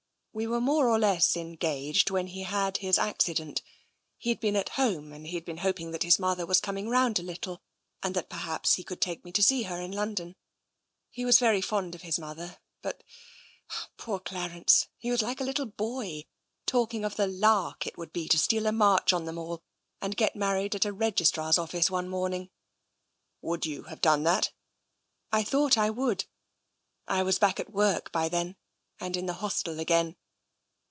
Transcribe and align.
We 0.33 0.47
were 0.47 0.61
more 0.61 0.87
or 0.87 0.97
less 0.97 1.35
engaged 1.35 2.09
when 2.09 2.27
he 2.27 2.43
had 2.43 2.77
his 2.77 2.97
accident. 2.97 3.61
He'd 4.17 4.39
been 4.39 4.55
at 4.55 4.69
home, 4.79 5.11
and 5.11 5.27
he'd 5.27 5.43
been 5.43 5.57
hoping 5.57 5.91
that 5.91 6.03
his 6.03 6.19
mother 6.19 6.45
was 6.45 6.61
coming 6.61 6.87
round 6.87 7.19
a 7.19 7.21
little, 7.21 7.61
and 8.01 8.15
that 8.15 8.29
perhaps 8.29 8.75
he 8.75 8.83
could 8.85 9.01
take 9.01 9.25
me 9.25 9.33
to 9.33 9.43
see 9.43 9.63
her 9.63 9.81
in 9.81 9.91
London. 9.91 10.37
He 11.09 11.25
was 11.25 11.37
very 11.37 11.59
fond 11.59 11.95
of 11.95 12.03
his 12.03 12.17
mother; 12.17 12.59
but 12.81 13.03
poor 13.97 14.21
Clarence! 14.21 14.87
he 14.97 15.11
was 15.11 15.21
like 15.21 15.41
a 15.41 15.43
little 15.43 15.65
boy— 15.65 16.23
talking 16.65 17.03
of 17.03 17.17
the 17.17 17.27
* 17.27 17.27
lark' 17.43 17.85
it 17.85 17.97
would 17.97 18.13
be 18.13 18.29
to 18.29 18.39
steal 18.39 18.67
a 18.67 18.71
march 18.71 19.11
on 19.11 19.25
them 19.25 19.37
all, 19.37 19.61
and 19.99 20.15
get 20.15 20.33
married 20.37 20.73
at 20.75 20.85
a 20.85 20.93
Registrar's 20.93 21.57
Office 21.57 21.91
one 21.91 22.07
morning."" 22.07 22.51
Would 23.41 23.65
you 23.65 23.83
have 23.83 23.99
done 23.99 24.23
that?"" 24.23 24.53
I 25.33 25.43
thought 25.43 25.77
I 25.77 25.89
would— 25.89 26.23
I 27.05 27.21
was 27.21 27.37
back 27.37 27.59
at 27.59 27.73
work 27.73 28.13
by 28.13 28.29
then, 28.29 28.55
and 28.97 29.17
in 29.17 29.25
the 29.25 29.33
hostel 29.41 29.77
again. 29.77 30.15